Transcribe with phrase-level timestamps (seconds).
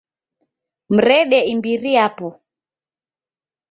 [0.95, 2.27] Mrede imbiri yapo